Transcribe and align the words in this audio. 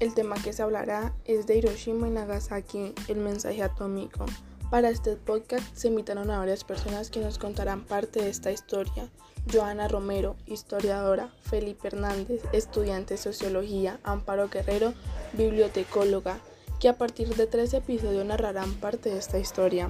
El 0.00 0.12
tema 0.12 0.36
que 0.42 0.52
se 0.52 0.62
hablará 0.62 1.14
es 1.24 1.46
de 1.46 1.56
Hiroshima 1.56 2.08
y 2.08 2.10
Nagasaki, 2.10 2.94
el 3.08 3.16
mensaje 3.18 3.62
atómico. 3.62 4.26
Para 4.70 4.90
este 4.90 5.14
podcast 5.14 5.64
se 5.74 5.86
invitaron 5.86 6.30
a 6.30 6.38
varias 6.38 6.64
personas 6.64 7.10
que 7.10 7.20
nos 7.20 7.38
contarán 7.38 7.84
parte 7.84 8.20
de 8.20 8.28
esta 8.28 8.50
historia. 8.50 9.08
Joana 9.52 9.86
Romero, 9.86 10.34
historiadora, 10.46 11.32
Felipe 11.42 11.88
Hernández, 11.88 12.42
estudiante 12.52 13.14
de 13.14 13.18
sociología, 13.18 14.00
Amparo 14.02 14.48
Guerrero, 14.48 14.94
bibliotecóloga, 15.34 16.40
que 16.80 16.88
a 16.88 16.98
partir 16.98 17.34
de 17.36 17.46
tres 17.46 17.72
episodios 17.72 18.26
narrarán 18.26 18.74
parte 18.74 19.10
de 19.10 19.18
esta 19.18 19.38
historia. 19.38 19.88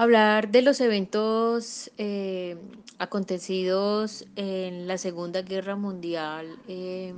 Hablar 0.00 0.50
de 0.50 0.62
los 0.62 0.80
eventos 0.80 1.90
eh, 1.98 2.56
acontecidos 2.98 4.24
en 4.34 4.88
la 4.88 4.96
Segunda 4.96 5.42
Guerra 5.42 5.76
Mundial 5.76 6.56
eh, 6.68 7.12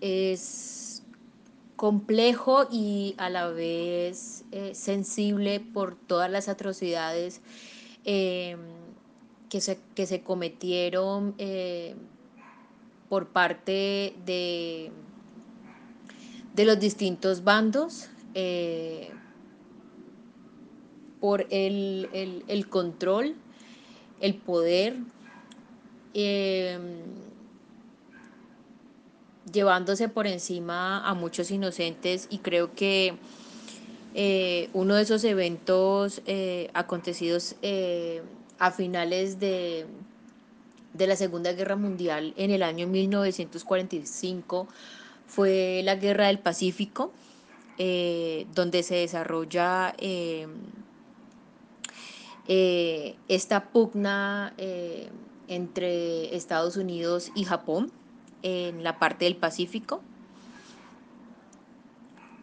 es 0.00 1.02
complejo 1.76 2.68
y 2.70 3.14
a 3.18 3.28
la 3.28 3.48
vez 3.48 4.46
eh, 4.50 4.74
sensible 4.74 5.60
por 5.60 5.94
todas 5.94 6.30
las 6.30 6.48
atrocidades 6.48 7.42
que, 8.02 8.56
se, 9.60 9.78
que, 9.94 10.06
se, 10.06 10.22
cometieron 10.22 11.34
por 13.10 13.28
parte 13.28 14.16
de, 14.24 14.90
de, 16.54 16.64
los 16.64 16.80
distintos 16.80 17.44
bandos 17.44 18.08
por 21.26 21.44
el, 21.50 22.66
control, 22.70 23.34
el 24.20 24.36
poder, 24.36 24.94
em, 26.14 27.00
llevándose 29.52 30.08
por 30.08 30.28
encima 30.28 31.04
a 31.04 31.14
muchos 31.14 31.50
inocentes. 31.50 32.28
Y 32.30 32.38
creo 32.38 32.76
que 32.76 33.16
eh, 34.14 34.70
uno 34.72 34.94
de 34.94 35.02
esos 35.02 35.24
eventos 35.24 36.22
eh, 36.26 36.70
acontecidos 36.74 37.56
eh, 37.60 38.22
a 38.60 38.70
finales 38.70 39.40
de, 39.40 39.86
de 40.94 41.06
la 41.08 41.16
Segunda 41.16 41.54
Guerra 41.54 41.74
Mundial 41.74 42.34
en 42.36 42.52
el 42.52 42.62
año 42.62 42.86
1945 42.86 44.68
fue 45.26 45.80
la 45.82 45.96
Guerra 45.96 46.28
del 46.28 46.38
Pacífico, 46.38 47.10
donde 47.76 48.82
se 48.84 48.94
desarrolla 48.94 49.92
em, 49.98 50.50
eh, 52.48 53.16
esta 53.26 53.70
pugna 53.70 54.54
eh, 54.56 55.08
entre 55.48 56.36
Estados 56.36 56.76
Unidos 56.76 57.32
y 57.34 57.42
Japón 57.44 57.90
en 58.42 58.84
la 58.84 59.00
parte 59.00 59.24
del 59.24 59.36
Pacífico. 59.36 60.00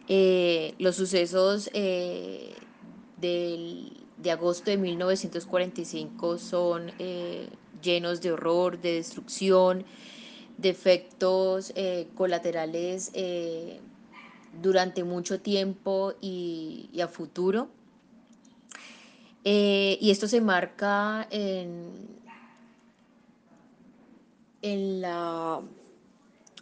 Eh, 0.08 0.74
los 0.78 0.96
sucesos 0.96 1.70
de 1.72 2.60
agosto 4.30 4.70
de 4.70 4.76
1945 4.76 6.36
son 6.36 6.92
llenos 7.82 8.20
de 8.20 8.32
horror, 8.32 8.78
de 8.80 8.96
destrucción, 8.96 9.84
de 10.58 10.68
efectos 10.68 11.72
colaterales 12.14 13.10
durante 14.60 15.02
mucho 15.04 15.40
tiempo 15.40 16.12
y 16.20 16.90
a 17.00 17.08
futuro. 17.08 17.68
Eh, 19.44 19.98
y 20.00 20.10
esto 20.10 20.26
se 20.26 20.40
marca 20.40 21.28
en, 21.30 22.08
en, 24.62 25.02
la, 25.02 25.60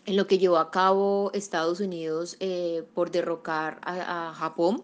en 0.04 0.16
lo 0.16 0.26
que 0.26 0.38
llevó 0.38 0.56
a 0.56 0.72
cabo 0.72 1.31
Estados 1.32 1.78
Unidos 1.78 2.37
eh, 2.41 2.84
por 2.94 3.12
derrocar 3.12 3.81
a, 3.84 4.34
Japón. 4.34 4.82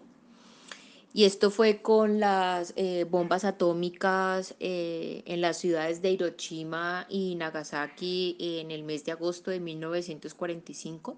Y 1.12 1.24
esto 1.24 1.50
fue 1.50 1.82
con 1.82 2.20
las 2.20 2.72
eh, 2.76 3.04
bombas 3.10 3.44
atómicas 3.44 4.54
en 4.60 5.40
las 5.40 5.56
ciudades 5.56 6.00
de 6.00 6.12
Hiroshima 6.12 7.06
y 7.08 7.34
Nagasaki 7.34 8.36
en 8.38 8.70
el 8.70 8.84
mes 8.84 9.04
de 9.04 9.12
agosto 9.12 9.50
de 9.50 9.58
1945. 9.58 11.16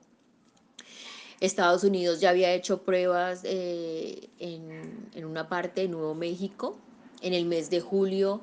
Estados 1.41 1.85
Unidos 1.85 2.21
ya 2.21 2.31
había 2.31 2.53
hecho 2.53 2.83
pruebas 2.83 3.41
eh, 3.45 4.29
en, 4.39 5.25
una 5.25 5.49
parte 5.49 5.83
de 5.83 5.89
Nuevo 5.89 6.15
México 6.15 6.77
en 7.23 7.35
el 7.35 7.47
mes 7.47 7.71
de 7.71 7.81
julio, 7.81 8.43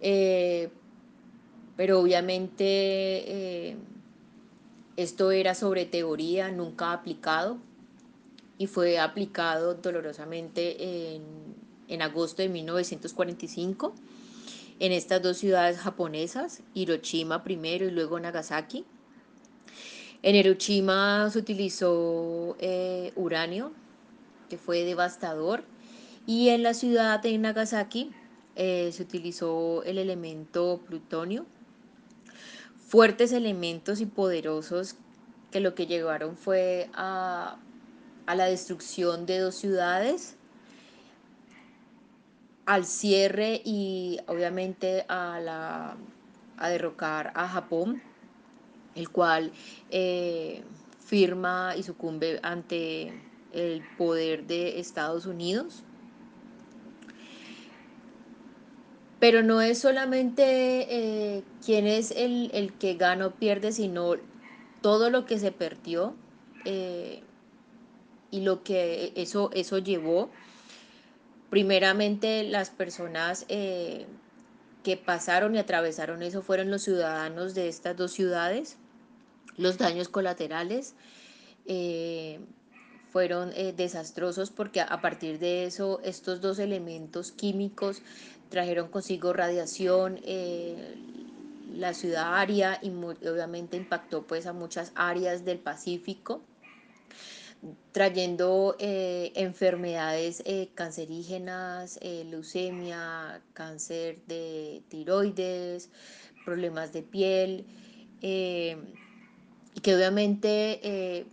eh, 0.00 0.70
pero 1.76 2.00
obviamente 2.00 2.64
eh, 2.64 3.76
esto 4.96 5.30
era 5.30 5.54
sobre 5.54 5.86
teoría, 5.86 6.50
nunca 6.50 6.92
aplicado, 6.92 7.58
y 8.58 8.66
fue 8.66 8.98
aplicado 8.98 9.74
dolorosamente 9.74 11.14
en, 11.14 11.22
en 11.88 12.02
agosto 12.02 12.42
de 12.42 12.48
1945 12.48 13.94
en 14.82 14.92
estas 14.92 15.22
dos 15.22 15.38
ciudades 15.38 15.78
japonesas, 15.78 16.60
Hiroshima 16.74 17.44
primero 17.44 17.86
y 17.86 17.90
luego 17.90 18.18
Nagasaki. 18.18 18.84
En 20.22 20.36
Hiroshima 20.36 21.28
se 21.30 21.38
utilizó 21.40 22.56
eh, 22.60 23.12
uranio, 23.16 23.72
que 24.48 24.56
fue 24.56 24.84
devastador, 24.84 25.64
y 26.26 26.50
en 26.50 26.62
la 26.62 26.74
ciudad 26.74 27.20
de 27.20 27.36
Nagasaki 27.38 28.12
eh, 28.54 28.90
se 28.92 29.02
utilizó 29.02 29.82
el 29.82 29.98
elemento 29.98 30.80
plutonio. 30.86 31.44
Fuertes 32.86 33.32
elementos 33.32 34.00
y 34.00 34.06
poderosos 34.06 34.94
que 35.50 35.58
lo 35.58 35.74
que 35.74 35.88
llevaron 35.88 36.36
fue 36.36 36.88
a, 36.94 37.58
la 38.26 38.44
destrucción 38.44 39.26
de 39.26 39.40
dos 39.40 39.56
ciudades, 39.56 40.36
al 42.64 42.84
cierre 42.84 43.60
y 43.64 44.20
obviamente 44.28 45.04
a 45.08 45.96
derrocar 46.60 47.32
a 47.34 47.48
Japón 47.48 48.00
el 48.94 49.08
cual 49.10 49.52
eh, 49.90 50.62
firma 51.04 51.74
y 51.76 51.82
sucumbe 51.82 52.40
ante 52.42 53.12
el 53.52 53.82
poder 53.96 54.46
de 54.46 54.80
Estados 54.80 55.26
Unidos. 55.26 55.82
Pero 59.20 59.42
no 59.42 59.60
es 59.60 59.78
solamente 59.78 60.42
eh, 60.90 61.44
quién 61.64 61.86
es 61.86 62.10
el, 62.10 62.72
que 62.78 62.94
gana 62.94 63.26
o 63.26 63.30
pierde, 63.32 63.70
sino 63.70 64.14
todo 64.80 65.10
lo 65.10 65.26
que 65.26 65.38
se 65.38 65.52
perdió 65.52 66.14
eh, 66.64 67.22
y 68.32 68.40
lo 68.40 68.64
que 68.64 69.12
eso, 69.14 69.50
eso 69.54 69.78
llevó. 69.78 70.30
Primeramente 71.50 72.42
las 72.44 72.70
personas 72.70 73.44
que 73.46 74.96
pasaron 74.96 75.54
y 75.54 75.58
atravesaron 75.58 76.22
eso 76.22 76.42
fueron 76.42 76.70
los 76.70 76.82
ciudadanos 76.82 77.54
de 77.54 77.68
estas 77.68 77.94
dos 77.94 78.10
ciudades 78.10 78.78
los 79.56 79.78
daños 79.78 80.08
colaterales 80.08 80.94
eh, 81.66 82.40
fueron 83.10 83.52
eh, 83.54 83.74
desastrosos 83.76 84.50
porque 84.50 84.80
a 84.80 85.00
partir 85.00 85.38
de 85.38 85.64
eso 85.66 86.00
estos 86.02 86.40
dos 86.40 86.58
elementos 86.58 87.30
químicos 87.30 88.02
trajeron 88.48 88.88
consigo 88.88 89.32
radiación, 89.32 90.18
eh, 90.24 90.94
la 91.74 91.94
ciudad 91.94 92.38
área 92.38 92.78
y 92.82 92.90
obviamente 92.90 93.76
impactó 93.76 94.22
pues 94.22 94.46
a 94.46 94.52
muchas 94.52 94.92
áreas 94.94 95.44
del 95.44 95.58
Pacífico 95.58 96.42
trayendo 97.92 98.74
enfermedades 98.80 100.42
cancerígenas, 100.74 102.00
leucemia, 102.02 103.40
cáncer 103.52 104.18
de 104.26 104.82
tiroides, 104.88 105.88
problemas 106.44 106.92
de 106.92 107.02
piel, 107.04 107.64
y 109.74 109.80
que 109.80 109.94
obviamente 109.94 110.80
eh, 110.82 111.26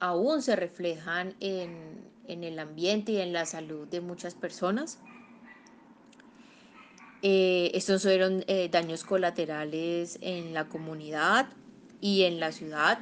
aún 0.00 0.42
se 0.42 0.56
reflejan 0.56 1.34
en, 1.40 2.12
el 2.26 2.58
ambiente 2.58 3.12
y 3.12 3.18
en 3.18 3.32
la 3.32 3.46
salud 3.46 3.86
de 3.88 4.00
muchas 4.00 4.34
personas. 4.34 4.98
Eh, 7.22 7.70
estos 7.74 8.02
fueron 8.02 8.44
eh, 8.48 8.68
daños 8.70 9.04
colaterales 9.04 10.18
en 10.20 10.52
la 10.52 10.68
comunidad 10.68 11.48
y 12.00 12.22
en 12.22 12.40
la 12.40 12.52
ciudad. 12.52 12.98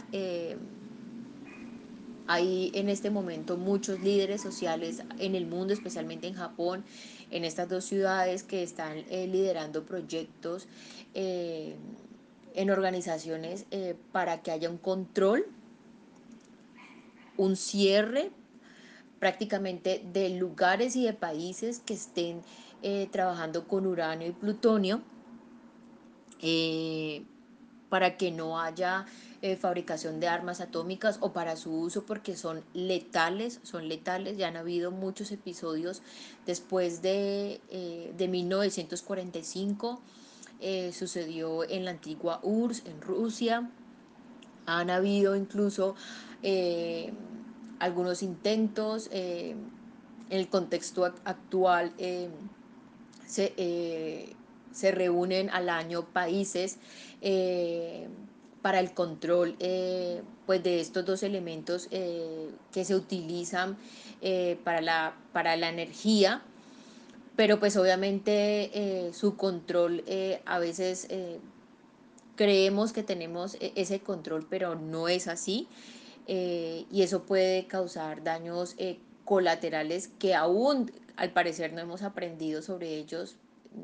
hay 2.29 2.71
en 2.75 2.89
este 2.89 3.11
momento 3.11 3.57
muchos 3.57 4.01
líderes 4.01 4.41
sociales 4.41 5.03
en 5.19 5.35
el 5.35 5.47
mundo, 5.47 5.73
especialmente 5.73 6.29
en 6.29 6.35
Japón, 6.35 6.85
en 7.31 7.45
estas 7.45 7.69
dos 7.69 7.85
ciudades 7.85 8.43
que 8.43 8.63
están 8.63 9.05
liderando 9.09 9.85
proyectos 9.85 10.69
en 12.55 12.71
organizaciones 12.71 13.67
eh, 13.71 13.97
para 14.13 14.43
que 14.43 14.51
haya 14.51 14.71
un 14.71 14.79
control, 14.79 15.47
un 17.37 17.57
cierre 17.57 18.31
prácticamente 19.19 20.05
de 20.13 20.31
lugares 20.31 20.97
y 20.97 21.05
de 21.05 21.13
países 21.13 21.81
que 21.81 21.95
estén 21.95 22.43
eh, 22.83 23.09
trabajando 23.11 23.69
con 23.69 23.87
uranio 23.87 24.29
y 24.29 24.33
plutonio 24.33 25.03
eh, 26.41 27.25
para 27.89 28.17
que 28.17 28.31
no 28.31 28.61
haya 28.61 29.07
fabricación 29.59 30.21
de 30.21 30.29
armas 30.29 30.61
atómicas 30.61 31.19
o 31.21 31.33
para 31.33 31.57
su 31.57 31.77
uso 31.77 32.07
porque 32.07 32.37
son 32.37 32.63
letales, 32.75 33.59
son 33.65 33.89
letales, 33.89 34.39
ya 34.39 34.47
han 34.47 34.57
habido 34.57 34.93
muchos 34.93 35.33
episodios 35.33 36.01
después 36.47 37.03
de, 37.03 37.61
de 38.17 38.29
1945, 38.29 40.01
eh, 40.63 40.93
sucedió 40.93 41.69
en 41.69 41.85
la 41.85 41.91
antigua 41.91 42.41
URSS, 42.43 42.87
en 42.87 43.01
Rusia, 43.01 43.71
han 44.67 44.91
habido 44.91 45.37
incluso 45.37 45.97
algunos 47.79 48.23
intentos 48.23 49.09
en 49.13 49.71
el 50.31 50.49
contexto 50.49 51.05
actual. 51.05 51.93
se, 53.27 54.35
se 54.73 54.93
reúnen 54.93 55.51
al 55.51 55.69
año 55.69 56.05
países 56.07 56.79
para 58.63 58.79
el 58.79 58.95
control 58.95 59.57
eh, 59.59 60.23
pues 60.47 60.63
de 60.63 60.81
estos 60.81 61.05
dos 61.05 61.23
elementos 61.25 61.89
eh, 61.91 62.51
que 62.73 62.85
se 62.85 62.95
utilizan 62.95 63.77
eh, 64.23 64.59
para, 64.65 64.81
la, 64.81 65.17
para 65.33 65.57
la 65.57 65.69
energía, 65.69 66.43
pero 67.43 67.59
pues 67.59 67.77
obviamente 67.77 69.11
su 69.13 69.37
control 69.37 70.05
a 70.45 70.61
veces 70.61 71.09
creemos 72.37 72.93
que 72.93 73.03
tenemos 73.03 73.57
e, 73.57 73.73
ese 73.75 73.99
control, 73.99 74.47
pero 74.49 74.77
no 74.77 75.09
es 75.09 75.27
así 75.27 75.67
y 76.29 77.03
eso 77.03 77.25
puede 77.25 77.67
causar 77.67 78.23
daños 78.23 78.77
colaterales 79.25 80.07
que 80.21 80.37
aún 80.37 80.93
al 81.17 81.33
parecer 81.33 81.73
no 81.73 81.81
hemos 81.81 82.03
aprendido 82.03 82.63
sobre 82.63 82.97
ellos, 82.97 83.35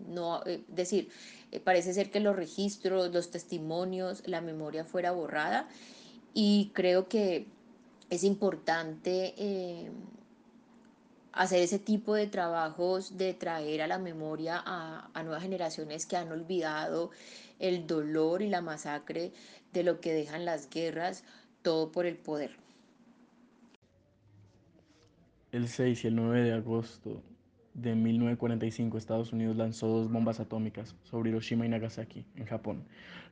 no, 0.08 0.42
decir, 0.68 1.08
eh, 1.50 1.60
parece 1.60 1.94
ser 1.94 2.10
que 2.10 2.20
los 2.20 2.36
registros, 2.36 3.12
los 3.12 3.30
testimonios, 3.32 4.22
la 4.26 4.40
memoria 4.40 4.84
fuera 4.84 5.12
borrada 5.12 5.68
y 6.34 6.70
creo 6.74 7.08
que 7.08 7.46
es 8.10 8.24
importante 8.24 9.34
eh, 9.36 9.90
hacer 11.38 11.62
ese 11.62 11.78
tipo 11.78 12.16
de 12.16 12.26
trabajos 12.26 13.16
de 13.16 13.32
traer 13.32 13.80
a 13.82 13.86
la 13.86 13.98
memoria 13.98 14.60
a, 14.66 15.22
nuevas 15.22 15.44
generaciones 15.44 16.04
que 16.04 16.16
han 16.16 16.32
olvidado 16.32 17.12
el 17.60 17.86
dolor 17.86 18.42
y 18.42 18.48
la 18.48 18.60
masacre 18.60 19.30
de 19.72 19.84
lo 19.84 20.00
que 20.00 20.12
dejan 20.12 20.44
las 20.44 20.68
guerras, 20.68 21.22
todo 21.62 21.92
por 21.92 22.06
el 22.06 22.16
poder. 22.16 22.50
El 25.52 25.68
6 25.68 26.04
y 26.04 26.06
el 26.08 26.16
9 26.16 26.42
de 26.42 26.52
agosto 26.54 27.22
de 27.72 27.94
1945 27.94 28.98
Estados 28.98 29.32
Unidos 29.32 29.56
lanzó 29.56 29.86
dos 29.86 30.10
bombas 30.10 30.40
atómicas 30.40 30.96
sobre 31.04 31.30
Hiroshima 31.30 31.64
y 31.64 31.68
Nagasaki, 31.68 32.24
en 32.34 32.46
Japón. 32.46 32.82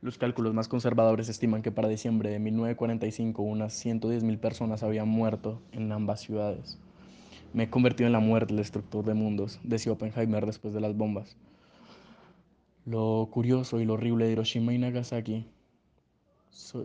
Los 0.00 0.16
cálculos 0.16 0.54
más 0.54 0.68
conservadores 0.68 1.28
estiman 1.28 1.62
que 1.62 1.72
para 1.72 1.88
diciembre 1.88 2.30
de 2.30 2.38
1945 2.38 3.42
unas 3.42 3.84
110.000 3.84 4.38
personas 4.38 4.84
habían 4.84 5.08
muerto 5.08 5.60
en 5.72 5.90
ambas 5.90 6.20
ciudades. 6.20 6.78
Me 7.56 7.62
he 7.62 7.70
convertido 7.70 8.06
en 8.06 8.12
la 8.12 8.20
muerte, 8.20 8.52
el 8.52 8.58
destructor 8.58 9.02
de 9.06 9.14
mundos, 9.14 9.58
decía 9.62 9.90
Oppenheimer 9.90 10.44
después 10.44 10.74
de 10.74 10.80
las 10.82 10.94
bombas. 10.94 11.38
Lo 12.84 13.30
curioso 13.32 13.80
y 13.80 13.86
lo 13.86 13.94
horrible 13.94 14.26
de 14.26 14.32
Hiroshima 14.32 14.74
y 14.74 14.78
Nagasaki 14.78 15.46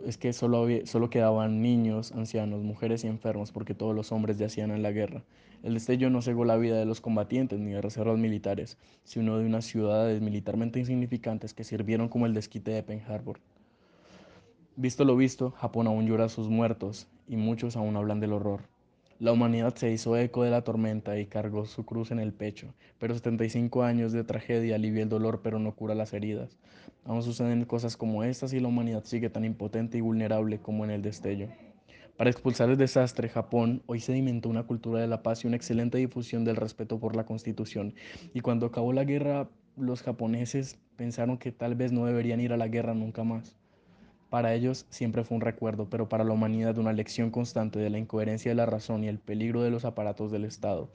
es 0.06 0.16
que 0.16 0.32
solo, 0.32 0.66
solo 0.86 1.10
quedaban 1.10 1.60
niños, 1.60 2.12
ancianos, 2.12 2.62
mujeres 2.62 3.04
y 3.04 3.08
enfermos 3.08 3.52
porque 3.52 3.74
todos 3.74 3.94
los 3.94 4.12
hombres 4.12 4.38
yacían 4.38 4.70
en 4.70 4.82
la 4.82 4.92
guerra. 4.92 5.22
El 5.62 5.74
destello 5.74 6.08
no 6.08 6.22
cegó 6.22 6.46
la 6.46 6.56
vida 6.56 6.78
de 6.78 6.86
los 6.86 7.02
combatientes 7.02 7.60
ni 7.60 7.72
de 7.72 7.82
reservas 7.82 8.18
militares, 8.18 8.78
sino 9.04 9.36
de 9.36 9.44
unas 9.44 9.66
ciudades 9.66 10.22
militarmente 10.22 10.78
insignificantes 10.78 11.52
que 11.52 11.64
sirvieron 11.64 12.08
como 12.08 12.24
el 12.24 12.32
desquite 12.32 12.70
de 12.70 12.82
Pearl 12.82 13.12
Harbor. 13.12 13.40
Visto 14.76 15.04
lo 15.04 15.16
visto, 15.16 15.50
Japón 15.50 15.86
aún 15.86 16.06
llora 16.06 16.24
a 16.24 16.30
sus 16.30 16.48
muertos 16.48 17.08
y 17.28 17.36
muchos 17.36 17.76
aún 17.76 17.94
hablan 17.94 18.20
del 18.20 18.32
horror. 18.32 18.71
La 19.22 19.30
humanidad 19.30 19.72
se 19.76 19.92
hizo 19.92 20.16
eco 20.16 20.42
de 20.42 20.50
la 20.50 20.62
tormenta 20.62 21.16
y 21.16 21.26
cargó 21.26 21.64
su 21.64 21.86
cruz 21.86 22.10
en 22.10 22.18
el 22.18 22.32
pecho, 22.32 22.74
pero 22.98 23.14
75 23.14 23.84
años 23.84 24.10
de 24.10 24.24
tragedia 24.24 24.74
alivia 24.74 25.04
el 25.04 25.08
dolor 25.08 25.42
pero 25.44 25.60
no 25.60 25.76
cura 25.76 25.94
las 25.94 26.12
heridas. 26.12 26.58
Aún 27.04 27.22
suceden 27.22 27.64
cosas 27.64 27.96
como 27.96 28.24
estas 28.24 28.52
y 28.52 28.58
la 28.58 28.66
humanidad 28.66 29.04
sigue 29.04 29.30
tan 29.30 29.44
impotente 29.44 29.96
y 29.96 30.00
vulnerable 30.00 30.58
como 30.58 30.84
en 30.84 30.90
el 30.90 31.02
destello. 31.02 31.46
Para 32.16 32.30
expulsar 32.30 32.68
el 32.70 32.76
desastre, 32.76 33.28
Japón 33.28 33.84
hoy 33.86 34.00
sedimentó 34.00 34.48
una 34.48 34.64
cultura 34.64 35.00
de 35.00 35.06
la 35.06 35.22
paz 35.22 35.44
y 35.44 35.46
una 35.46 35.54
excelente 35.54 35.98
difusión 35.98 36.44
del 36.44 36.56
respeto 36.56 36.98
por 36.98 37.14
la 37.14 37.24
Constitución. 37.24 37.94
Y 38.34 38.40
cuando 38.40 38.66
acabó 38.66 38.92
la 38.92 39.04
guerra, 39.04 39.48
los 39.76 40.02
japoneses 40.02 40.80
pensaron 40.96 41.38
que 41.38 41.52
tal 41.52 41.76
vez 41.76 41.92
no 41.92 42.06
deberían 42.06 42.40
ir 42.40 42.52
a 42.52 42.56
la 42.56 42.66
guerra 42.66 42.92
nunca 42.92 43.22
más. 43.22 43.56
Para 44.32 44.54
ellos 44.54 44.86
siempre 44.88 45.24
fue 45.24 45.34
un 45.34 45.42
recuerdo, 45.42 45.90
pero 45.90 46.08
para 46.08 46.24
la 46.24 46.32
humanidad 46.32 46.78
una 46.78 46.94
lección 46.94 47.30
constante 47.30 47.78
de 47.78 47.90
la 47.90 47.98
incoherencia 47.98 48.50
de 48.50 48.54
la 48.54 48.64
razón 48.64 49.04
y 49.04 49.08
el 49.08 49.18
peligro 49.18 49.60
de 49.60 49.68
los 49.70 49.84
aparatos 49.84 50.32
del 50.32 50.46
Estado. 50.46 50.88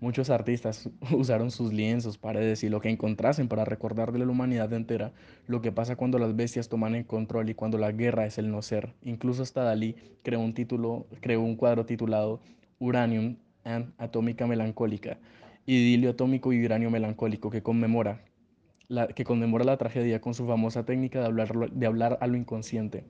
Muchos 0.00 0.30
artistas 0.30 0.88
usaron 1.12 1.50
sus 1.50 1.74
lienzos, 1.74 2.16
paredes 2.16 2.64
y 2.64 2.70
lo 2.70 2.80
que 2.80 2.88
encontrasen 2.88 3.48
para 3.48 3.66
recordarle 3.66 4.22
a 4.22 4.24
la 4.24 4.32
humanidad 4.32 4.72
entera 4.72 5.12
lo 5.46 5.60
que 5.60 5.72
pasa 5.72 5.96
cuando 5.96 6.18
las 6.18 6.34
bestias 6.34 6.70
toman 6.70 6.94
el 6.94 7.04
control 7.04 7.50
y 7.50 7.54
cuando 7.54 7.76
la 7.76 7.92
guerra 7.92 8.24
es 8.24 8.38
el 8.38 8.50
no 8.50 8.62
ser. 8.62 8.94
Incluso 9.02 9.42
hasta 9.42 9.62
Dalí 9.62 9.96
creó 10.22 10.40
un, 10.40 10.54
título, 10.54 11.06
creó 11.20 11.42
un 11.42 11.56
cuadro 11.56 11.84
titulado 11.84 12.40
Uranium 12.78 13.36
and 13.64 13.92
Atómica 13.98 14.46
Melancólica, 14.46 15.18
idilio 15.66 16.08
atómico 16.08 16.50
y 16.54 16.64
uranio 16.64 16.88
melancólico, 16.88 17.50
que 17.50 17.62
conmemora 17.62 18.22
que 19.14 19.24
conmemora 19.24 19.64
la 19.64 19.76
tragedia 19.76 20.20
con 20.20 20.34
su 20.34 20.46
famosa 20.46 20.84
técnica 20.84 21.20
de 21.20 21.26
hablar, 21.26 21.70
de 21.70 21.86
hablar 21.86 22.18
a 22.20 22.26
lo 22.26 22.36
inconsciente. 22.36 23.04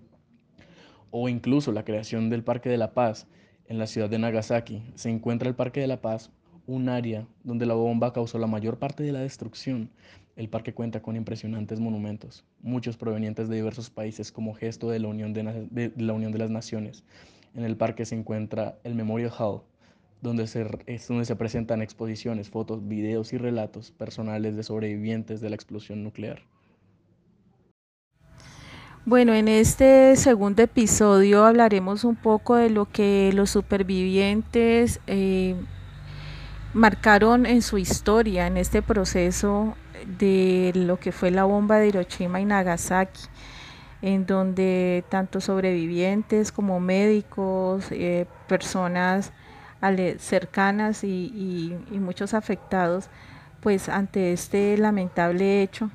O 1.11 1.29
incluso 1.29 1.73
la 1.73 1.85
creación 1.85 2.31
del 2.31 2.45
Parque 2.45 2.69
de 2.69 2.77
la 2.77 2.93
Paz 2.93 3.27
en 3.67 3.79
la 3.79 3.87
ciudad 3.87 4.11
de 4.11 4.19
Nagasaki. 4.19 4.83
Se 4.95 5.11
encuentra 5.11 5.49
el 5.49 5.55
Parque 5.55 5.81
de 5.81 5.87
la 5.87 6.01
Paz, 6.01 6.31
un 6.67 6.89
área 6.89 7.27
donde 7.45 7.67
la 7.67 7.75
bomba 7.75 8.13
causó 8.13 8.39
la 8.39 8.47
mayor 8.47 8.79
parte 8.79 9.03
de 9.03 9.13
la 9.13 9.21
destrucción. 9.21 9.91
El 10.37 10.49
parque 10.49 10.75
cuenta 10.75 11.03
con 11.03 11.17
impresionantes 11.17 11.81
monumentos, 11.81 12.45
muchos 12.63 12.97
provenientes 12.97 13.49
de 13.49 13.57
diversos 13.57 13.91
países 13.91 14.33
como 14.33 14.55
gesto 14.55 14.91
de 14.91 14.99
la 14.99 15.09
Unión 15.09 15.33
de, 15.33 15.69
de 15.71 15.93
la 15.97 16.13
Unión 16.13 16.33
de 16.33 16.39
las 16.39 16.51
Naciones. 16.51 17.05
En 17.55 17.65
el 17.65 17.77
parque 17.77 18.05
se 18.05 18.15
encuentra 18.15 18.79
el 18.85 18.95
Memorial 18.95 19.33
Hall, 19.39 19.63
donde 20.21 20.47
se, 20.47 20.65
donde 21.09 21.25
se 21.25 21.37
presentan 21.37 21.83
exposiciones, 21.83 22.51
fotos, 22.51 22.87
videos 22.87 23.33
y 23.33 23.39
relatos 23.39 23.91
personales 23.91 24.57
de 24.57 24.63
sobrevivientes 24.63 25.41
de 25.41 25.49
la 25.49 25.55
explosión 25.55 26.05
nuclear. 26.05 26.43
Bueno, 29.07 29.33
en 29.33 29.49
este 29.49 30.15
segundo 30.17 30.63
episodio 30.63 31.47
hablaremos 31.47 32.05
un 32.05 32.17
poco 32.17 32.57
de 32.57 32.69
lo 32.69 32.85
que 32.85 33.33
los 33.35 33.49
supervivientes 33.49 35.01
eh, 35.07 35.57
marcaron 36.75 37.47
en 37.47 37.63
su 37.63 37.79
historia, 37.79 38.47
en 38.47 38.59
este 38.59 38.83
proceso 38.83 39.75
de 40.19 40.73
lo 40.75 41.01
que 41.01 41.13
fue 41.13 41.31
la 41.31 41.45
bomba 41.45 41.79
de 41.79 41.89
Hiroshima 41.89 42.43
y 42.43 42.45
Nagasaki, 42.45 43.23
en 44.03 44.27
donde 44.27 45.03
tanto 45.09 45.41
sobrevivientes 45.41 46.53
como 46.53 46.79
médicos, 46.79 47.87
eh, 47.91 48.27
personas 48.49 49.33
cercanas 50.19 51.05
y, 51.05 51.77
muchos 51.91 52.35
afectados, 52.35 53.09
pues 53.61 53.89
ante 53.89 54.33
este 54.33 54.77
lamentable 54.77 55.63
hecho 55.63 55.91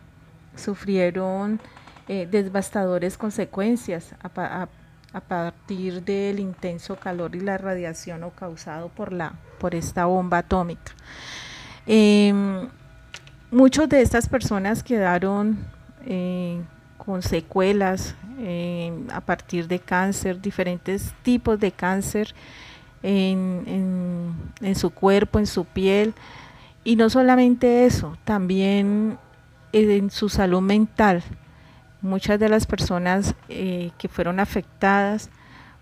sufrieron 0.55 1.59
eh, 2.07 2.27
devastadores 2.29 3.17
consecuencias 3.17 4.15
a, 4.21 4.67
partir 5.27 6.03
del 6.03 6.39
intenso 6.39 6.97
calor 6.97 7.35
y 7.35 7.39
la 7.39 7.57
radiación 7.57 8.29
causado 8.31 8.89
por, 8.89 9.13
la, 9.13 9.33
por 9.59 9.73
esta 9.73 10.05
bomba 10.05 10.39
atómica. 10.39 10.91
Eh, 11.87 12.33
muchos 13.51 13.87
de 13.87 14.01
estas 14.01 14.27
personas 14.27 14.83
quedaron 14.83 15.57
eh, 16.05 16.61
con 16.97 17.21
secuelas 17.21 18.15
eh, 18.39 18.91
a 19.11 19.21
partir 19.21 19.67
de 19.67 19.79
cáncer, 19.79 20.41
diferentes 20.41 21.13
tipos 21.23 21.59
de 21.59 21.71
cáncer 21.71 22.33
en, 23.05 24.75
su 24.75 24.89
cuerpo, 24.89 25.39
en 25.39 25.47
su 25.47 25.65
piel. 25.65 26.13
Y 26.83 26.95
no 26.95 27.09
solamente 27.09 27.85
eso, 27.85 28.17
también 28.25 29.17
en 29.71 30.11
su 30.11 30.29
salud 30.29 30.61
mental. 30.61 31.23
Muchas 32.01 32.39
de 32.39 32.49
las 32.49 32.65
personas 32.65 33.35
eh, 33.49 33.91
que 33.97 34.07
fueron 34.07 34.39
afectadas 34.39 35.29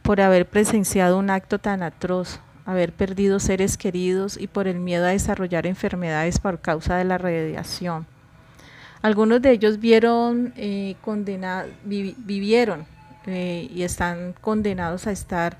por 0.01 0.21
haber 0.21 0.47
presenciado 0.47 1.17
un 1.17 1.29
acto 1.29 1.59
tan 1.59 1.83
atroz, 1.83 2.39
haber 2.65 2.93
perdido 2.93 3.39
seres 3.39 3.77
queridos 3.77 4.37
y 4.39 4.47
por 4.47 4.67
el 4.67 4.79
miedo 4.79 5.05
a 5.05 5.09
desarrollar 5.09 5.65
enfermedades 5.65 6.39
por 6.39 6.59
causa 6.59 6.95
de 6.95 7.03
la 7.05 7.17
radiación. 7.17 8.05
Algunos 9.01 9.41
de 9.41 9.51
ellos 9.51 9.79
vieron 9.79 10.53
eh, 10.55 10.95
vivieron 11.83 12.85
eh, 13.25 13.69
y 13.73 13.83
están 13.83 14.33
condenados 14.39 15.07
a 15.07 15.11
estar 15.11 15.57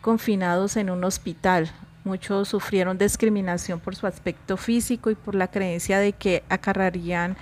confinados 0.00 0.76
en 0.76 0.90
un 0.90 1.04
hospital 1.04 1.70
Muchos 2.02 2.48
sufrieron 2.48 2.96
discriminación 2.96 3.78
por 3.78 3.94
su 3.94 4.06
aspecto 4.06 4.56
físico 4.56 5.10
y 5.10 5.14
por 5.14 5.34
la 5.34 5.48
creencia 5.48 5.98
de 5.98 6.14
que 6.14 6.42
acarrarían 6.48 7.36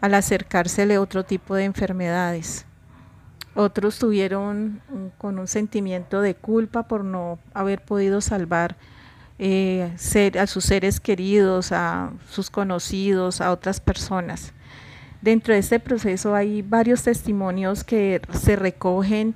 al 0.00 0.14
acercársele 0.14 0.96
otro 0.96 1.24
tipo 1.24 1.54
de 1.54 1.64
enfermedades. 1.64 2.64
Otros 3.54 3.98
tuvieron 3.98 4.80
con 5.18 5.38
un 5.38 5.46
sentimiento 5.46 6.22
de 6.22 6.34
culpa 6.34 6.84
por 6.84 7.04
no 7.04 7.38
haber 7.52 7.82
podido 7.82 8.22
salvar 8.22 8.76
eh, 9.38 9.92
a 10.40 10.46
sus 10.46 10.64
seres 10.64 11.00
queridos, 11.00 11.72
a 11.72 12.12
sus 12.30 12.48
conocidos, 12.48 13.42
a 13.42 13.52
otras 13.52 13.78
personas. 13.78 14.54
Dentro 15.20 15.52
de 15.52 15.60
este 15.60 15.80
proceso 15.80 16.34
hay 16.34 16.62
varios 16.62 17.02
testimonios 17.02 17.84
que 17.84 18.22
se 18.32 18.56
recogen 18.56 19.34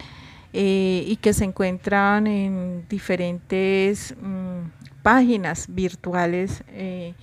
eh, 0.55 1.05
y 1.07 1.17
que 1.17 1.33
se 1.33 1.45
encuentran 1.45 2.27
en 2.27 2.87
diferentes 2.87 4.15
mm, 4.21 5.01
páginas 5.03 5.65
virtuales 5.69 6.63
eh, 6.69 7.15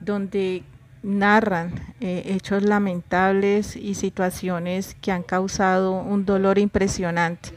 donde 0.00 0.62
narran 1.02 1.74
eh, 2.00 2.22
hechos 2.24 2.62
lamentables 2.62 3.76
y 3.76 3.94
situaciones 3.94 4.96
que 5.02 5.12
han 5.12 5.22
causado 5.22 5.92
un 5.92 6.24
dolor 6.24 6.58
impresionante. 6.58 7.50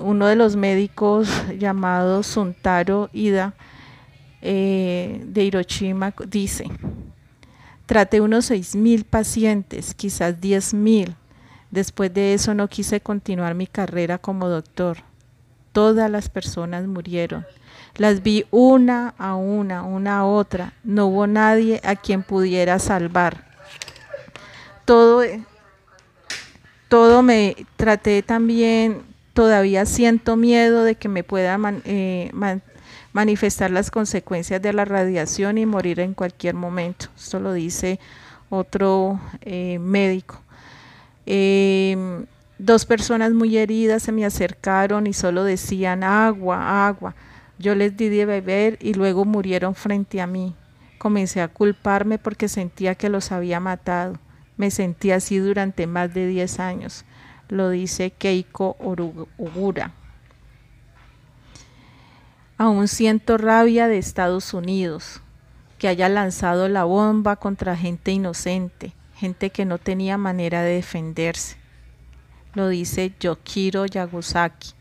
uno 0.00 0.26
de 0.26 0.36
los 0.36 0.56
médicos 0.56 1.28
llamado 1.58 2.22
Suntaro 2.22 3.10
Ida 3.12 3.54
de 4.40 5.44
Hiroshima 5.44 6.14
dice, 6.28 6.64
traté 7.86 8.20
unos 8.22 8.50
6.000 8.50 9.04
pacientes, 9.04 9.94
quizás 9.94 10.40
10.000, 10.40 11.14
Después 11.72 12.12
de 12.12 12.34
eso 12.34 12.54
no 12.54 12.68
quise 12.68 13.00
continuar 13.00 13.54
mi 13.54 13.66
carrera 13.66 14.18
como 14.18 14.50
doctor. 14.50 14.98
Todas 15.72 16.10
las 16.10 16.28
personas 16.28 16.86
murieron. 16.86 17.46
Las 17.96 18.22
vi 18.22 18.44
una 18.50 19.14
a 19.16 19.36
una, 19.36 19.82
una 19.82 20.18
a 20.18 20.24
otra. 20.26 20.74
No 20.84 21.06
hubo 21.06 21.26
nadie 21.26 21.80
a 21.82 21.96
quien 21.96 22.22
pudiera 22.22 22.78
salvar. 22.78 23.46
Todo, 24.84 25.22
todo 26.88 27.22
me 27.22 27.56
traté 27.76 28.22
también, 28.22 29.00
todavía 29.32 29.86
siento 29.86 30.36
miedo 30.36 30.84
de 30.84 30.96
que 30.96 31.08
me 31.08 31.24
pueda 31.24 31.58
eh, 31.86 32.30
manifestar 33.14 33.70
las 33.70 33.90
consecuencias 33.90 34.60
de 34.60 34.74
la 34.74 34.84
radiación 34.84 35.56
y 35.56 35.64
morir 35.64 36.00
en 36.00 36.12
cualquier 36.12 36.54
momento. 36.54 37.06
Esto 37.16 37.40
lo 37.40 37.54
dice 37.54 37.98
otro 38.50 39.18
eh, 39.40 39.78
médico. 39.78 40.41
Em, 41.26 42.26
dos 42.58 42.84
personas 42.84 43.32
muy 43.32 43.56
heridas 43.56 44.02
se 44.02 44.12
me 44.12 44.24
acercaron 44.24 45.06
y 45.06 45.12
solo 45.12 45.44
decían 45.44 46.04
agua, 46.04 46.86
agua. 46.86 47.14
Yo 47.58 47.74
les 47.74 47.96
di 47.96 48.08
de 48.08 48.26
beber 48.26 48.78
y 48.80 48.94
luego 48.94 49.24
murieron 49.24 49.74
frente 49.74 50.20
a 50.20 50.26
mí. 50.26 50.54
Comencé 50.98 51.40
a 51.40 51.48
culparme 51.48 52.18
porque 52.18 52.48
sentía 52.48 52.94
que 52.94 53.08
los 53.08 53.32
había 53.32 53.60
matado. 53.60 54.18
Me 54.56 54.70
sentí 54.70 55.10
así 55.10 55.38
durante 55.38 55.86
más 55.86 56.12
de 56.12 56.26
10 56.26 56.60
años, 56.60 57.04
lo 57.48 57.70
dice 57.70 58.10
Keiko 58.10 58.76
Ogura. 58.78 59.92
Aún 62.58 62.86
siento 62.86 63.38
rabia 63.38 63.88
de 63.88 63.98
Estados 63.98 64.54
Unidos, 64.54 65.20
que 65.78 65.88
haya 65.88 66.08
lanzado 66.08 66.68
la 66.68 66.84
bomba 66.84 67.36
contra 67.36 67.76
gente 67.76 68.12
inocente 68.12 68.94
gente 69.14 69.50
que 69.50 69.64
no 69.64 69.78
tenía 69.78 70.18
manera 70.18 70.62
de 70.62 70.74
defenderse. 70.74 71.56
Lo 72.54 72.68
dice 72.68 73.12
Yokiro 73.18 73.86
Yagusaki. 73.86 74.72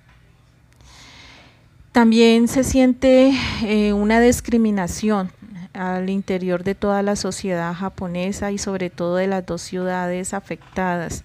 También 1.92 2.48
se 2.48 2.64
siente 2.64 3.34
eh, 3.64 3.94
una 3.94 4.22
discriminación 4.22 5.32
al 5.74 6.10
interior 6.10 6.64
de 6.64 6.76
toda 6.76 7.02
la 7.02 7.16
sociedad 7.16 7.74
japonesa 7.74 8.52
y 8.52 8.58
sobre 8.58 8.90
todo 8.90 9.18
de 9.18 9.28
las 9.28 9.46
dos 9.46 9.62
ciudades 9.62 10.34
afectadas. 10.34 11.24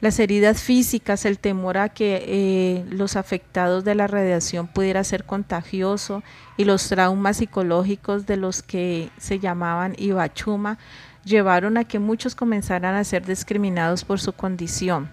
Las 0.00 0.20
heridas 0.20 0.62
físicas, 0.62 1.24
el 1.24 1.38
temor 1.38 1.76
a 1.76 1.88
que 1.88 2.22
eh, 2.26 2.84
los 2.88 3.16
afectados 3.16 3.82
de 3.82 3.96
la 3.96 4.06
radiación 4.06 4.68
pudiera 4.68 5.02
ser 5.02 5.24
contagioso 5.24 6.22
y 6.56 6.64
los 6.64 6.88
traumas 6.88 7.38
psicológicos 7.38 8.24
de 8.24 8.36
los 8.36 8.62
que 8.62 9.10
se 9.18 9.40
llamaban 9.40 9.94
Ibachuma 9.98 10.78
llevaron 11.24 11.76
a 11.76 11.84
que 11.84 11.98
muchos 11.98 12.34
comenzaran 12.34 12.94
a 12.94 13.04
ser 13.04 13.24
discriminados 13.26 14.04
por 14.04 14.20
su 14.20 14.32
condición. 14.32 15.10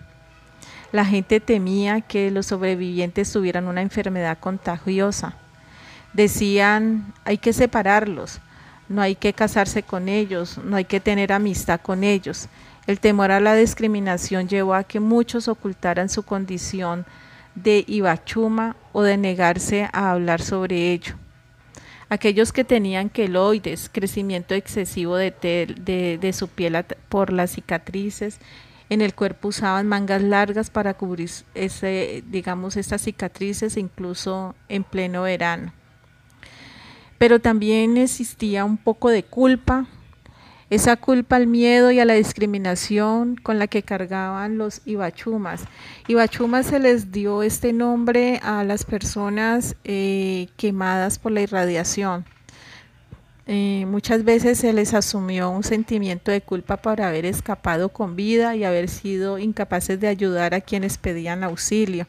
La 0.92 1.06
gente 1.06 1.40
temía 1.40 2.02
que 2.02 2.32
los 2.32 2.46
sobrevivientes 2.46 3.32
tuvieran 3.32 3.68
una 3.68 3.82
enfermedad 3.82 4.38
contagiosa. 4.40 5.34
Decían, 6.14 7.14
hay 7.26 7.38
que 7.38 7.52
separarlos, 7.52 8.40
no 8.88 9.02
hay 9.02 9.16
que 9.16 9.34
casarse 9.34 9.84
con 9.84 10.08
ellos, 10.08 10.58
no 10.64 10.78
hay 10.78 10.86
que 10.86 11.00
tener 11.00 11.34
amistad 11.34 11.82
con 11.82 12.04
ellos. 12.04 12.48
El 12.88 13.00
temor 13.00 13.32
a 13.32 13.40
la 13.40 13.56
discriminación 13.56 14.48
llevó 14.48 14.76
a 14.76 14.84
que 14.84 15.00
muchos 15.00 15.48
ocultaran 15.48 16.08
su 16.08 16.24
condición 16.24 17.06
de 17.56 17.84
ibachuma 17.88 18.76
o 18.92 19.02
de 19.02 19.18
negarse 19.18 19.90
a 19.92 20.12
hablar 20.12 20.42
sobre 20.42 20.92
ello. 20.92 21.16
Aquellos 22.10 22.52
que 22.52 22.64
tenían 22.64 23.10
queloides, 23.10 23.90
crecimiento 23.92 24.54
excesivo 24.54 25.16
de, 25.16 25.32
de, 26.22 26.34
su 26.34 26.48
piel 26.48 26.86
por 27.10 27.34
las 27.34 27.52
cicatrices, 27.52 28.40
en 28.90 29.02
el 29.02 29.16
cuerpo 29.16 29.48
usaban 29.48 29.88
mangas 29.88 30.22
largas 30.22 30.70
para 30.70 30.94
cubrir 30.94 31.32
ese, 31.56 32.24
digamos, 32.28 32.78
estas 32.78 33.02
cicatrices 33.02 33.78
incluso 33.78 34.56
en 34.70 34.84
pleno 34.84 35.24
verano. 35.24 35.74
Pero 37.18 37.40
también 37.40 37.98
existía 37.98 38.66
un 38.66 38.78
poco 38.78 39.10
de 39.10 39.24
culpa 39.24 39.88
esa 40.70 40.96
culpa 40.96 41.36
al 41.36 41.48
miedo 41.48 41.92
y 41.92 42.00
a 42.00 42.06
la 42.06 42.16
discriminación 42.16 43.36
con 43.36 43.60
la 43.60 43.68
que 43.68 43.84
cargaban 43.84 44.58
los 44.58 44.82
ibachumas. 44.86 45.64
Ibachumas 46.08 46.66
se 46.66 46.80
les 46.80 47.12
dio 47.12 47.44
este 47.44 47.72
nombre 47.72 48.40
a 48.44 48.64
las 48.64 48.84
personas 48.84 49.76
eh, 49.84 50.48
quemadas 50.58 51.20
por 51.20 51.32
la 51.32 51.42
irradiación. 51.42 52.26
Eh, 53.48 53.86
muchas 53.88 54.24
veces 54.24 54.58
se 54.58 54.74
les 54.74 54.96
asumió 54.96 55.52
un 55.52 55.64
sentimiento 55.64 56.32
de 56.32 56.42
culpa 56.42 56.78
por 56.78 57.00
haber 57.00 57.28
escapado 57.28 57.90
con 57.90 58.16
vida 58.16 58.56
y 58.56 58.64
haber 58.64 58.90
sido 58.90 59.38
incapaces 59.38 60.00
de 60.00 60.08
ayudar 60.08 60.56
a 60.56 60.62
quienes 60.62 60.98
pedían 60.98 61.44
auxilio. 61.44 62.08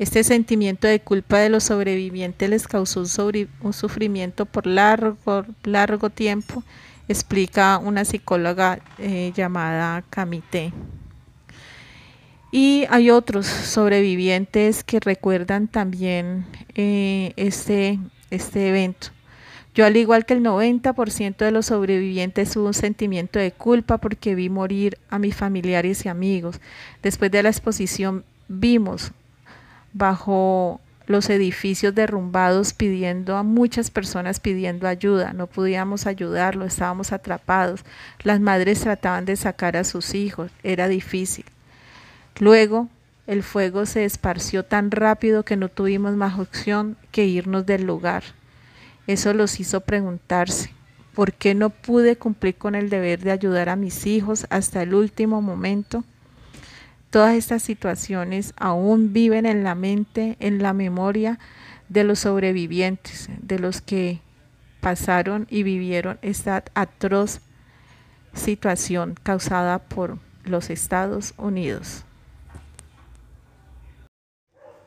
Este 0.00 0.24
sentimiento 0.24 0.88
de 0.88 1.00
culpa 1.00 1.38
de 1.38 1.50
los 1.50 1.64
sobrevivientes 1.64 2.50
les 2.50 2.66
causó 2.66 3.00
un, 3.00 3.48
un 3.62 3.72
sufrimiento 3.72 4.44
por 4.44 4.66
largo, 4.66 5.46
largo 5.62 6.10
tiempo 6.10 6.64
explica 7.08 7.78
una 7.78 8.04
psicóloga 8.04 8.80
eh, 8.98 9.32
llamada 9.34 10.02
Camité. 10.10 10.72
Y 12.52 12.86
hay 12.90 13.10
otros 13.10 13.46
sobrevivientes 13.46 14.84
que 14.84 15.00
recuerdan 15.00 15.68
también 15.68 16.46
eh, 16.74 17.32
este, 17.36 17.98
este 18.30 18.68
evento. 18.68 19.08
Yo 19.74 19.84
al 19.84 19.96
igual 19.96 20.24
que 20.24 20.32
el 20.32 20.42
90% 20.42 21.36
de 21.36 21.50
los 21.50 21.66
sobrevivientes 21.66 22.56
hubo 22.56 22.68
un 22.68 22.74
sentimiento 22.74 23.38
de 23.38 23.52
culpa 23.52 23.98
porque 23.98 24.34
vi 24.34 24.48
morir 24.48 24.96
a 25.10 25.18
mis 25.18 25.36
familiares 25.36 26.06
y 26.06 26.08
amigos. 26.08 26.60
Después 27.02 27.30
de 27.30 27.42
la 27.42 27.50
exposición 27.50 28.24
vimos 28.48 29.12
bajo 29.92 30.80
los 31.06 31.30
edificios 31.30 31.94
derrumbados 31.94 32.72
pidiendo 32.72 33.36
a 33.36 33.42
muchas 33.42 33.90
personas 33.90 34.40
pidiendo 34.40 34.88
ayuda. 34.88 35.32
No 35.32 35.46
podíamos 35.46 36.06
ayudarlo, 36.06 36.64
estábamos 36.64 37.12
atrapados. 37.12 37.84
Las 38.22 38.40
madres 38.40 38.80
trataban 38.80 39.24
de 39.24 39.36
sacar 39.36 39.76
a 39.76 39.84
sus 39.84 40.14
hijos, 40.14 40.50
era 40.62 40.88
difícil. 40.88 41.44
Luego 42.38 42.88
el 43.26 43.42
fuego 43.42 43.86
se 43.86 44.04
esparció 44.04 44.64
tan 44.64 44.90
rápido 44.90 45.44
que 45.44 45.56
no 45.56 45.68
tuvimos 45.68 46.14
más 46.14 46.38
opción 46.38 46.96
que 47.10 47.26
irnos 47.26 47.66
del 47.66 47.84
lugar. 47.84 48.22
Eso 49.06 49.32
los 49.34 49.58
hizo 49.58 49.80
preguntarse, 49.80 50.70
¿por 51.14 51.32
qué 51.32 51.54
no 51.54 51.70
pude 51.70 52.16
cumplir 52.16 52.56
con 52.56 52.74
el 52.74 52.90
deber 52.90 53.20
de 53.20 53.32
ayudar 53.32 53.68
a 53.68 53.76
mis 53.76 54.06
hijos 54.06 54.46
hasta 54.50 54.82
el 54.82 54.94
último 54.94 55.42
momento? 55.42 56.04
Todas 57.16 57.34
estas 57.34 57.62
situaciones 57.62 58.52
aún 58.58 59.14
viven 59.14 59.46
en 59.46 59.64
la 59.64 59.74
mente, 59.74 60.36
en 60.38 60.62
la 60.62 60.74
memoria 60.74 61.38
de 61.88 62.04
los 62.04 62.18
sobrevivientes, 62.18 63.30
de 63.40 63.58
los 63.58 63.80
que 63.80 64.20
pasaron 64.82 65.46
y 65.48 65.62
vivieron 65.62 66.18
esta 66.20 66.62
atroz 66.74 67.40
situación 68.34 69.14
causada 69.22 69.78
por 69.78 70.18
los 70.44 70.68
Estados 70.68 71.32
Unidos. 71.38 72.04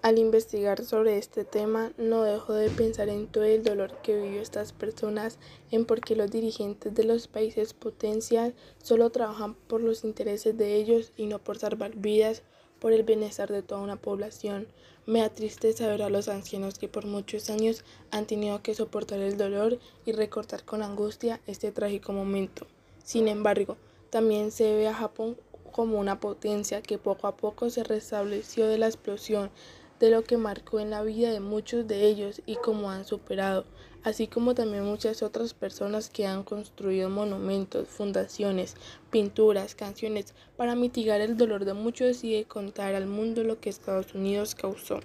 Al 0.02 0.18
investigar 0.18 0.86
sobre 0.86 1.18
este 1.18 1.44
tema, 1.44 1.92
no 1.98 2.24
dejo 2.24 2.54
de 2.54 2.70
pensar 2.70 3.10
en 3.10 3.28
todo 3.28 3.44
el 3.44 3.64
dolor 3.64 3.98
que 4.02 4.16
vivió 4.16 4.42
estas 4.42 4.72
personas, 4.72 5.38
en 5.72 5.84
por 5.84 6.00
qué 6.00 6.16
los 6.16 6.32
dirigentes 6.32 6.96
de 6.96 7.04
los 7.04 7.28
países 7.28 7.74
potencial 7.74 8.56
solo 8.82 9.10
trabajan 9.10 9.56
por 9.56 9.82
los 9.82 10.06
intereses 10.06 10.58
de 10.58 10.76
ellos 10.76 11.12
y 11.18 11.26
no 11.26 11.40
por 11.40 11.58
salvar 11.58 11.98
vidas, 11.98 12.44
por 12.80 12.94
el 12.94 13.04
bienestar 13.04 13.52
de 13.52 13.62
toda 13.62 13.82
una 13.82 13.98
población. 13.98 14.70
Me 15.06 15.20
da 15.20 15.28
tristeza 15.28 15.88
ver 15.88 16.02
a 16.02 16.10
los 16.10 16.30
ancianos 16.30 16.80
que 16.80 16.88
por 16.88 17.06
muchos 17.06 17.50
años 17.50 17.84
han 18.10 18.26
tenido 18.26 18.64
que 18.64 18.76
soportar 18.76 19.20
el 19.20 19.36
dolor 19.36 19.80
y 20.06 20.14
recortar 20.14 20.64
con 20.64 20.82
angustia 20.82 21.42
este 21.46 21.74
trágico 21.74 22.14
momento. 22.14 22.68
Sin 23.04 23.28
embargo, 23.28 23.76
también 24.12 24.52
se 24.52 24.74
ve 24.76 24.88
a 24.88 24.94
Japón 24.94 25.36
como 25.74 26.00
una 26.00 26.20
potencia 26.22 26.82
que 26.82 26.98
poco 26.98 27.28
a 27.28 27.36
poco 27.36 27.70
se 27.70 27.84
restableció 27.84 28.68
de 28.68 28.78
la 28.78 28.88
explosión 28.88 29.52
de 30.00 30.10
lo 30.10 30.24
que 30.24 30.38
marcó 30.38 30.80
en 30.80 30.90
la 30.90 31.04
vida 31.04 31.32
de 31.32 31.40
muchos 31.40 31.88
de 31.88 32.06
ellos 32.06 32.42
y 32.46 32.56
cómo 32.56 32.90
han 32.90 33.06
superado, 33.06 33.66
así 34.04 34.28
como 34.28 34.56
también 34.56 34.86
muchas 34.86 35.22
otras 35.22 35.54
personas 35.54 36.10
que 36.10 36.26
han 36.26 36.44
construido 36.44 37.10
monumentos, 37.10 37.88
fundaciones, 37.88 38.76
pinturas, 39.12 39.76
canciones 39.76 40.34
para 40.56 40.76
mitigar 40.76 41.22
el 41.22 41.38
dolor 41.38 41.66
de 41.66 41.74
muchos 41.74 42.24
y 42.24 42.34
de 42.34 42.46
contar 42.46 42.96
al 42.96 43.08
mundo 43.08 43.44
lo 43.44 43.60
que 43.60 43.70
Estados 43.70 44.16
Unidos 44.16 44.56
causó. 44.56 45.02